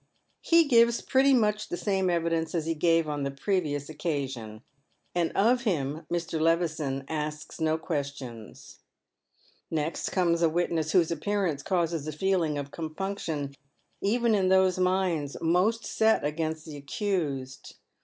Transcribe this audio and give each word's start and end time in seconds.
He 0.41 0.67
gives 0.67 0.99
pretty 0.99 1.31
much 1.31 1.69
the 1.69 1.77
same 1.77 2.09
evidence 2.09 2.55
as 2.55 2.65
he 2.65 2.73
gave 2.73 3.07
on 3.07 3.21
the 3.21 3.29
previous 3.29 3.87
occasion; 3.87 4.63
and 5.13 5.31
of 5.33 5.61
him 5.61 6.07
Mr. 6.11 6.41
Levison 6.41 7.05
asks 7.07 7.59
no 7.61 7.77
questions. 7.77 8.79
Next 9.69 10.09
comes 10.09 10.41
a 10.41 10.49
witness 10.49 10.93
whose 10.93 11.11
appearance 11.11 11.61
causes 11.61 12.07
a 12.07 12.11
feeling 12.11 12.57
of 12.57 12.71
compunction 12.71 13.53
even 14.01 14.33
in 14.33 14.49
those 14.49 14.79
minds 14.79 15.37
most 15.39 15.85
set 15.85 16.25
against 16.25 16.65
the 16.65 16.77
accused. 16.77 17.75